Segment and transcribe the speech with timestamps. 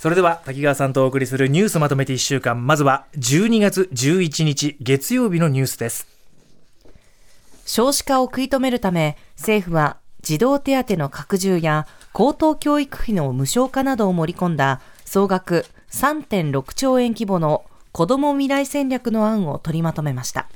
[0.00, 2.66] それでは滝川さんとお送りするニュースまとめて1週間。
[2.66, 6.08] まずは12月11日月曜日のニュースです。
[7.66, 20.48] 少子化を食い止めるため政府は児童手当の拡充や高等教育費の無償化などを盛り込んだ総額3.6兆円規模の子ども未来戦略の案を取りまとめました。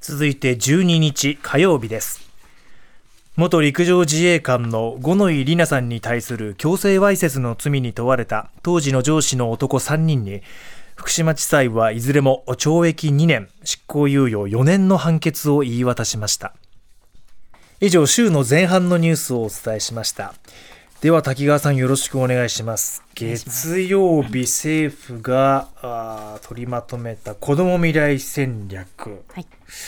[0.00, 2.27] 続いて12日火曜日です
[3.38, 10.42] 元陸上自衛官の五ノ井里奈さんに対する強制わいせつの罪に問われた当時の上司の男3人に
[10.96, 16.52] 福島地裁はいずれも懲役2年執行猶予4年の判決を言い渡しました。
[17.80, 20.34] 以上週の前半のニュースをお伝えしました。
[21.00, 23.04] では滝川さんよろしくお願いします。
[23.14, 29.46] 月曜日政府があ取りまとめた子ども未来戦略、はい、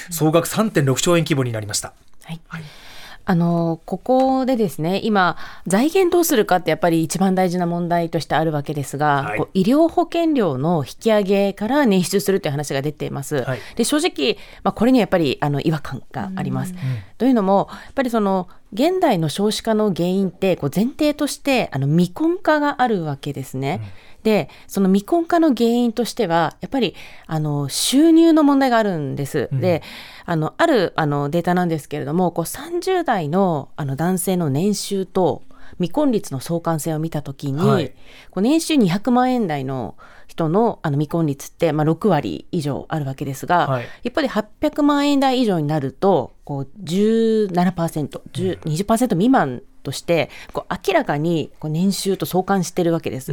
[0.09, 2.63] 総額3.6兆円規模になりました、はい、はい
[3.25, 13.43] あのここでですね今財源どうするかってやっぱり一番大事な問題としてあるわけですが、はい、こう医療保険料の引き上げから捻出するという話が出ています。
[13.45, 16.75] はい、で正直、まあ、これにはやっぱりあの違和感があります。
[17.21, 23.81] というのもやっぱりその現代の少子化の原因ってこう前提としてあの未婚化があるわけですね。
[23.85, 26.95] うんで、その未婚化の原因としては、やっぱり、
[27.27, 29.49] あの、収入の問題があるんです。
[29.51, 29.83] うん、で、
[30.27, 35.43] あの、ある、あの、データなんですけれども、こう、30代の、あの、男性の年収と、
[35.75, 37.91] 未婚率の相関性を見たときに、はい、
[38.31, 53.33] こう年収200万円台の人のあの未婚率って、まあ、6割以上あるわけですが、はい、一方で800万円台以上になるとこう17%、20%未満としてこう明らかにこう年収と相関してるわけです。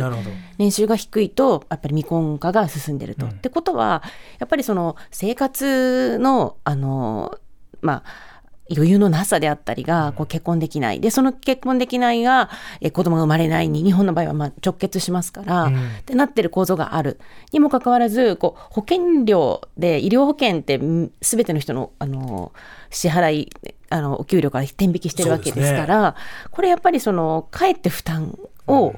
[0.57, 3.25] 年収が低いとやっぱり未婚化が進んでると。
[3.25, 4.01] うん、ってことは
[4.39, 7.37] やっぱりその生活のあの
[7.81, 8.36] まあ
[8.75, 10.99] 余裕のなさであったりが、こう結婚できない。
[10.99, 12.49] で、その結婚できないが、
[12.81, 17.19] え子供が生まれないに、日本の場合はま直結しますから、うん、ってなってる構造がある。
[17.51, 22.51] にもかかわらず、こう、保険料で、医療保険って全ての人の、あの、
[22.89, 23.49] 支払い、
[23.89, 26.17] あの、お給料から転引きしてるわけですから、ね、
[26.51, 28.37] これやっぱりその、かえって負担
[28.67, 28.93] を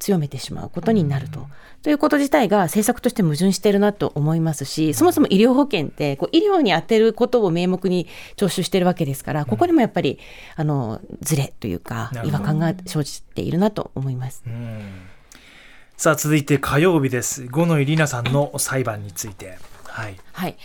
[0.00, 1.40] 強めてしまうことになると。
[1.40, 1.46] うん
[1.82, 8.06] ということ自体が政策として矛盾してるなと思いますし、そもそも医療保険ってこう医療に充てることを名目に
[8.36, 10.18] 徴収してるわけですから、ここにもやっぱり
[10.56, 14.42] あのずれというか違和感が生じているなと思います。
[15.96, 17.46] さあ続いて火曜日です。
[17.46, 19.58] 五ノ井里奈さんの裁判について。
[19.86, 20.16] はい。
[20.32, 20.56] はい。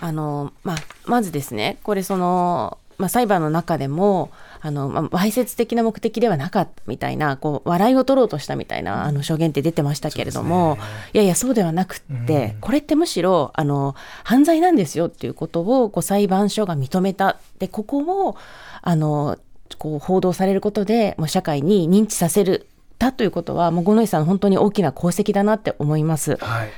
[0.00, 4.30] あのまあまずですね、これそのまあ裁判の中でも。
[4.64, 10.82] あの、まあ、わいせつ的な目的ではなかったみたいな、こう、笑いを取ろうとしたみたいな、あの、証言って出てましたけれども、ね、
[11.14, 17.38] いやいや、そうではなくって、うん、これってむしろ、あの、犯罪なんですよっていうことを、こう、裁判所が認めた。
[17.58, 18.36] で、ここを、
[18.82, 19.36] あの、
[19.78, 22.68] こう、報道されることで、もう社会に認知させる。
[23.00, 26.36] たということは、もう五ノ井さん本当に大きな功績だなって思います。
[26.36, 26.70] はい、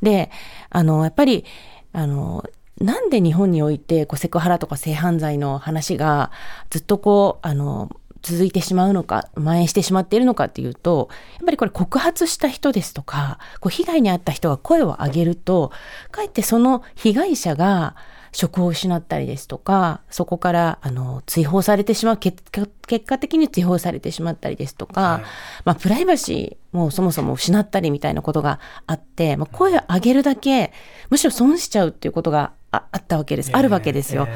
[0.00, 0.30] で、
[0.70, 1.44] あの、やっぱり、
[1.92, 2.44] あの、
[2.82, 6.30] なんで日本においてこうセクハラとか性犯罪の話が
[6.70, 7.90] ずっとこうあの
[8.22, 15.72] 続いてしまうのか蔓延してしまっているのかっていうとやっぱりこれ告発した人ですとかこう被害に遭った人が声を上げると
[16.10, 17.96] かえってその被害者が
[18.32, 25.22] 職を失ったりですとか、そこからあの追放されてしまう結果、的に追放されてしまったりですとか、はい、
[25.66, 30.72] まあ、プライバシーもそもそも失ったりみたいなことがあって、まあ、声を上げるだけ、
[31.10, 33.50] むしろ損しちゃうっていうことがあったわけです。
[33.52, 34.26] あるわけですよ。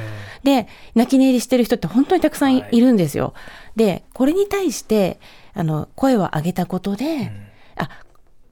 [0.45, 3.33] で、泣き寝入りしてる人って本当にたくさんいるんですよ。
[3.35, 3.41] は
[3.75, 5.19] い、で、これに対して、
[5.55, 7.89] あの、声を上げたことで、うん、あ、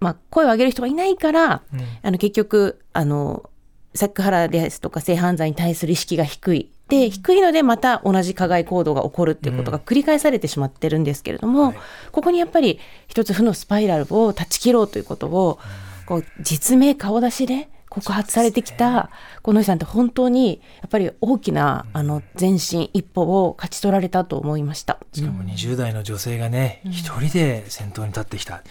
[0.00, 3.48] まあ、声を上げる人がいないから、うん、あの、結局、あの、
[3.94, 6.70] セクハラですとか性犯罪に対する意識が低い。
[6.88, 11.76] で、低いのでまた同じ加害行動が起こるっていうことが繰り返されてしまってるんですけれども、うんはい、
[12.10, 15.58] ここにやっぱり一つ負のスパイラルを断ち切ろうということを、
[16.06, 19.10] こう実名顔出しで告発されてきた
[19.42, 24.98] この人さんって本当にやっぱり大きなあの前進一歩を勝ち取られたと思いました。
[25.12, 28.62] しかも20代の女性がね一、人で先頭に立ってきた。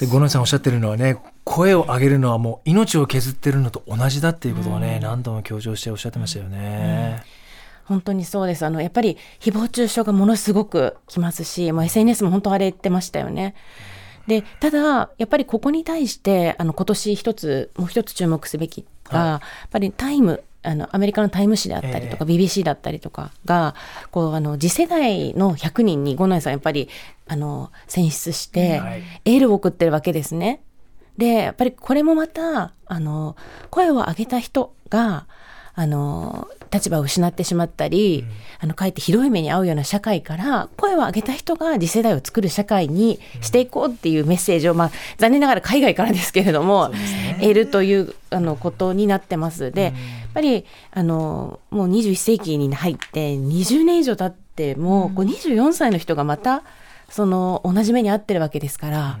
[0.00, 7.22] で五ノ井さんおっしゃってるのはね声を上げるのはもう命を削ってるのと同じだっていうことをね、何度も強調しておっしゃってましたよね。
[7.84, 8.64] 本当にそうです。
[8.64, 13.54] あの、やっぱり誹謗中傷がものすごくきますし、もう SNS も本当荒れてましたよね。
[14.26, 19.40] で、ただ、やっぱりここに対して、あの、今年一つ、もう一つ注目すべきが、はい、やっ
[19.70, 23.74] ぱりタイム、あの、アメリカのタイム誌であったりとか、えー、BBC だったりとかが、
[24.10, 26.88] こう、あの、次世代の100人に五内さんやっぱり、
[27.26, 28.80] あの、選出して、
[29.24, 30.62] エールを送ってるわけですね。
[31.18, 33.36] で、やっぱりこれもまた、あの、
[33.70, 35.26] 声を上げた人が、
[35.74, 38.24] あの立場を失ってしまったり、
[38.60, 46.90] あのかえってひどい目に遭うような社会から声を上げた人が次世代を作る社会にしていこうっていうメッセージを、まあ、残念ながら海外からですけれども、
[47.40, 49.70] 得るというあのことになってます。
[49.70, 49.92] で、やっ
[50.34, 56.62] ぱりあのもう21世紀に入って20年以上経っても、こう24歳の人がまた
[57.08, 59.18] その同じ目に遭ってるわけですから。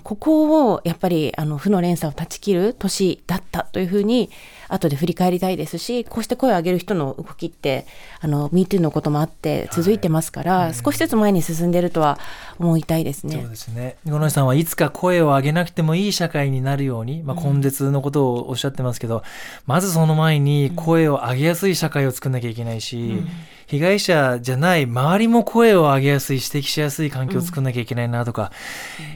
[0.00, 4.30] ここをやっぱりあの負の連鎖を断ち切る年だったというふうに
[4.68, 7.86] 後で振り返りたいですしこうして声を上げる人の動きって
[8.20, 12.18] あの MeToo のこともあって続いてますから、はい、少しずつ前に進んでいるとは
[12.58, 13.36] 思いたいですね。
[13.40, 13.96] そうですね。
[14.06, 19.22] 五ノ井さんはいつか声を上げなくてもいい社会になるように、まあ、根絶のことをおっしゃってますけど、うん、
[19.66, 23.28] まずその前に声を上げやすい社会を作んなきゃいけないし、うん
[23.72, 28.52] 被害者じゃない周りも声を上げやすい指摘しやすい環境を作んなきゃいけないなとか、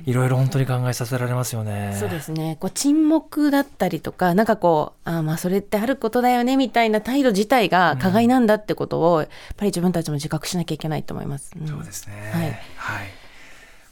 [0.07, 1.95] うん、いろいろ本当に考えさせられますよね。
[2.01, 11.53] そうですねこう沈黙だったりとかなんかこうあまあそれってあることだよねみたいな態度自体が加害なんだってことを、やっぱり自分たちも自覚しなきゃいけないと思います。
[11.61, 12.43] うん、そうですね、はい、
[12.77, 13.09] はい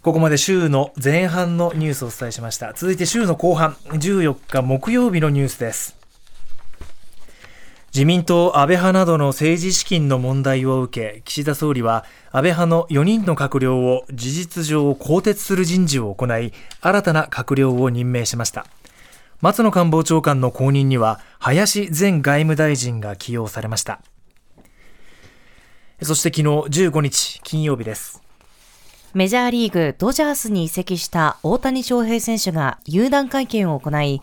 [0.01, 2.73] ここまで週の前半のニュースをお伝えしました。
[2.75, 6.04] 続いて週の後半、14日木曜日のニュースです。
[7.95, 18.67] 自民党安倍派などの政治資金の問題を受け岸田総理は安倍派の4人の閣僚を事実上更迭する人事を行い新たな閣僚を任命しました。
[19.41, 24.01] 松野官房長官の後任には林前外務大臣が起用されました。
[26.03, 28.21] そして昨日15日金曜日です。
[29.13, 34.21] メジャーリーグドジャースに移籍した大谷翔平選手が有談会見を行い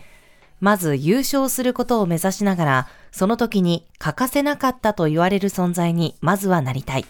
[0.61, 7.05] まず優勝することを目指しながらその時に欠かせなかったと言われる存在にまずはなりたい。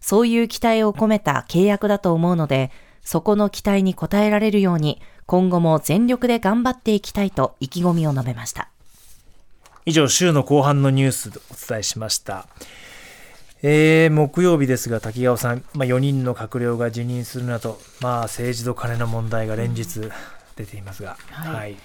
[0.00, 2.70] そういう期待を込めた契約だと思うので、
[3.02, 8.68] そこの期待に応えられるように、今後も全力で頑張っていきたいと意気込みを述べました。
[9.84, 12.46] 以上、週の後半のニュースでお伝えしました。
[13.62, 20.00] えー、木曜日ですが、滝川さん、まあ、4人の閣僚が辞任するなど、まあ、政治と金の問題が連日
[20.56, 21.16] 出ていますが。
[21.30, 21.76] はい、はい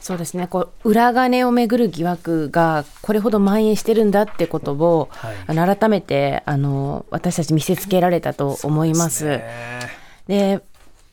[0.00, 0.46] そうですね。
[0.46, 9.40] こう裏金をめぐる疑惑がこれほど蔓延してるんだってことを、はい、あの改めてあの私たち見せつけられたと思います。
[10.26, 10.60] で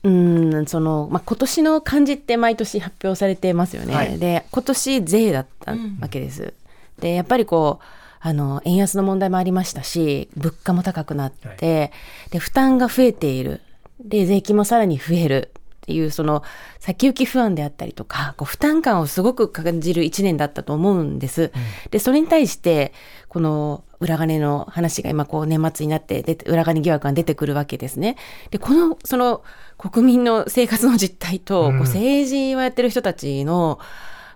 [0.04, 3.94] うんそのまあ、今年の漢字って毎年発表されてますよね。
[3.94, 6.44] はい、で今年税だったわけです。
[6.44, 7.86] うん、でやっぱりこう
[8.20, 11.58] あの円安の問題もありましたし物価も高くなって、はい、
[12.32, 13.62] で負担が増えている。
[14.00, 15.52] で税金もさらに増える
[15.88, 16.44] っていうその
[16.80, 21.44] 先行き不安であったりとかこう負担感をすごく感じる1年だったと思うんです。
[21.44, 21.52] うん、
[21.92, 22.92] でそれに対して
[23.30, 28.18] この裏金の話が今こう年末になって出て裏金疑惑が出てくるわけですね。
[28.52, 29.44] でこのその
[29.78, 33.80] 国民の生活の実態と、こう政治をやってる人たちの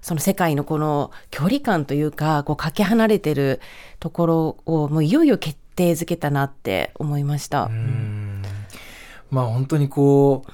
[0.02, 3.60] その世界のこの距離感というかこうかけ離れてる
[4.00, 7.70] ところをもういよいよ決定づけたなって思いました。
[9.30, 10.52] まあ本当にこう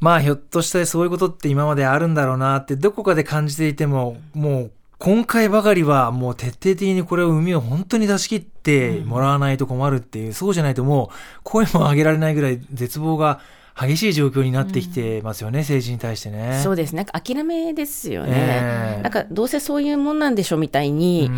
[0.00, 13.40] まあひょっとしてそういうことって今まであるんだろうなってどこかで感じていてももう今回ばかりはもう徹底的にこれを海を本当に出し切ってもらわないと困るっていう、うん、そうじゃないともう声も上げられないぐらい絶望が
[13.80, 16.60] 激しい状況になってきてますよね、うん、政治に対してね。
[16.62, 17.06] そうですね。
[17.06, 21.30] 諦めですよね、えー、なんかどうせそういうもんなんでしょみたいに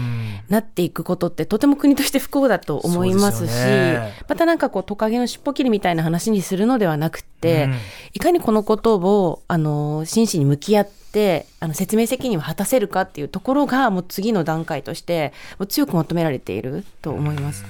[0.48, 7.74] なっていくことってとても国として不幸だと思いますし、ね、またなんかこうトカゲの尻尾切りみたいな話にするのではなくて、うん、
[8.14, 17.64] いかにこのことをあの真摯に向き合ってあの説明責任を果たせるかっていうところがもう次の段階としてもう強く求められていると思います。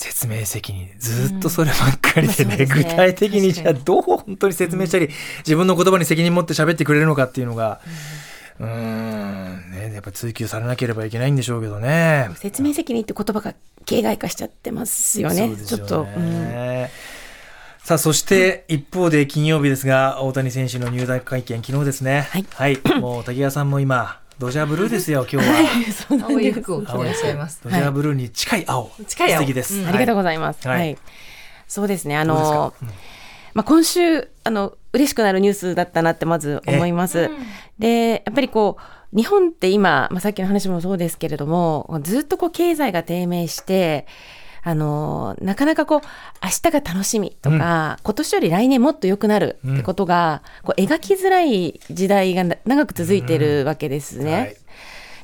[0.00, 7.80] うん説明責任ずっとそればっかりでね、うん、具体的にじゃあどう本当に説明したり、自分の言葉に責任持って喋ってくれるのかっていうのが、
[8.60, 12.28] うん、ね、やっぱ追求されなければいけないんでしょうけどね。
[12.36, 13.54] 説明責任って言葉が
[13.86, 15.48] 形骸化しちゃってますよね。
[15.48, 16.02] よねちょっと。
[16.02, 16.86] うん
[17.82, 22.26] さあ、そして一方で金曜日ですが、大谷選手の入団会見、昨日ですね。
[22.32, 22.46] はい。
[22.50, 25.54] はい、もう滝川さんも今、ドジャーブルーですよ、 今日は。
[25.54, 27.60] はい、青い服を着ていらっしゃいます。
[27.64, 28.90] ドジャーブルーに近い青。
[29.06, 29.40] 近い青。
[29.40, 30.68] 素敵です、ありがとうございます。
[30.68, 30.98] はい。
[31.66, 32.74] そうですね、あの、
[33.54, 37.30] まあ、今週、あの、嬉しくなるニュースだったなってまず思います。
[37.78, 44.06] で、やっぱりこう、日本って今、まあ、さっきの話もそうですけれども、ずっとこう経済が低迷して、
[44.66, 46.00] あの、なかなかこう、
[46.42, 54.24] 明日が楽しみとか、うん、今年より来年もっと良くなるってことが、こう描きづらい時代が長く続いてるわけですね。
[54.24, 54.56] うんはい、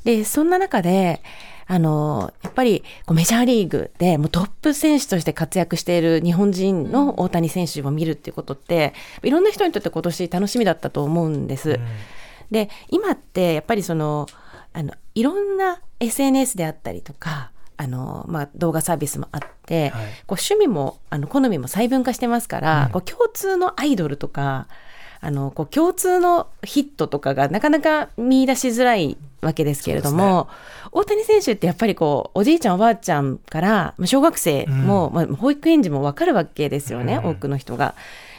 [0.04, 1.24] で、そんな中で、
[1.66, 8.94] あの、やっぱりこうメジャーリーグでもうトップ選手として活躍している日本人の大谷選手を見るっていうことって、
[9.24, 11.70] いろんな人にとって今年楽しみだったと思うんです。
[11.70, 11.80] うん、
[12.52, 14.28] で、今ってやっぱりその、
[14.72, 17.50] あのいろんな SNS であったりとか
[17.82, 19.90] あの、まあ、動画サービスもあって、はい。
[20.26, 22.92] こう趣味もあの好みも細分化してますから、うん。
[22.92, 24.68] こう共通のアイドルとか
[25.20, 30.48] あのこう共通のヒットとかがなかなか見出しづらいわけですけれども、
[30.92, 37.30] 大谷選手ってやっぱりこうおじいちゃんおばあちゃんからまあ小学生も、まあ、保育園児も分かるわけですよね、うん。
[37.30, 37.94] 多くの人が。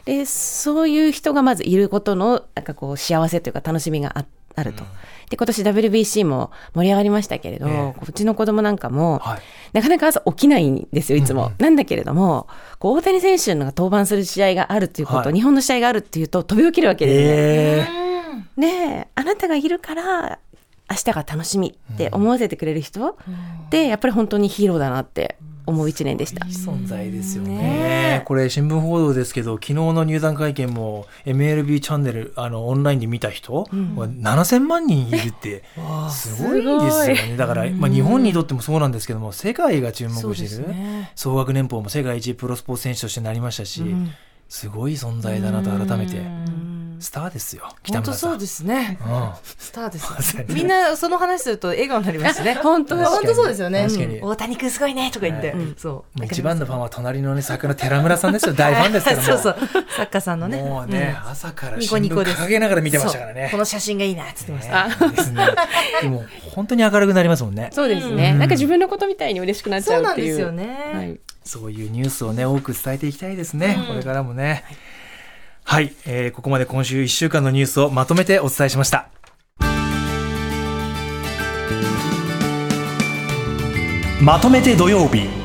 [0.05, 4.83] でそういう人がまずいることのなんかこう幸せというか楽しみがああると。
[5.29, 7.95] で今年 WBC も盛り上がりましたけれど、ええ。
[8.07, 9.41] うちの子供なんかも、はい。
[9.73, 11.45] なかなか朝起きないんですよ、いつも。
[11.45, 11.55] うんうん。
[11.59, 12.47] なんだけれども、
[12.79, 15.33] こう大谷選手のが登板する試合があるっていうこと、はい。
[15.33, 18.09] 日本の試合があるっていうと飛び起きるわけですね。
[18.57, 20.39] えねえ、あなたがいるから
[20.89, 23.15] 明日が楽しみって思わせてくれる人っ
[23.69, 26.45] て、やっぱり本当にヒーローだなって思う一年でした。
[26.45, 27.57] いい存在ですよね。
[27.57, 28.23] ね。
[28.25, 35.63] これ新聞報道ですけど昨日の入団会見も MLB チャンネルあのオンラインで見た人、7000万人いるって
[36.09, 36.63] すごい。
[36.63, 37.37] ですよね。
[37.37, 41.11] だから、まあ、日本にとってもそうなんですけども世界が注目そうでしてる、すね。
[41.15, 43.83] 総額年俸も世界一プロスポーツ選手としてなりましたし、
[44.49, 46.21] すごい存在だなと改めて
[47.03, 48.29] スターですよ北村さん。
[48.29, 48.97] 本当そうですね。
[49.01, 49.31] うん。
[49.43, 50.45] スターです。
[50.53, 52.53] みんなその話すると笑顔になりますね。
[52.63, 53.87] 本当本当そうですよね。
[54.21, 55.51] 大谷君すごいねとか言って。
[55.51, 55.73] はい。
[55.77, 58.53] そもう一番のファンは隣のね桜寺村さんですよ。
[58.53, 59.23] 大ファンですからも。
[59.27, 59.55] そうそう。
[59.95, 60.61] 作家さんのね。
[60.61, 61.31] もうね、うん。
[61.31, 62.41] 朝からニ新聞コニコです。
[62.41, 63.41] 掲げながら見てましたからね。
[63.43, 63.51] そう。
[63.51, 64.87] この写真がいいなっつってました。
[64.87, 65.11] ね。
[65.11, 65.47] ですね
[66.01, 66.23] でも
[66.55, 67.69] 本当に明るくなりますもんね。
[67.73, 68.39] そうですね、うん。
[68.39, 70.13] なんか自分のことみたいに嬉しくなっちそうなんゃう。
[70.13, 70.27] っていう。
[70.29, 70.91] ですよね。
[70.93, 71.19] はい。
[71.43, 74.63] そういうニュースをね多く伝えていきたいですね、これからもね
[75.63, 79.09] はい、えーここまで今週1週間のニュースをまとめてお伝えしました。
[84.21, 85.42] まとめて土曜日。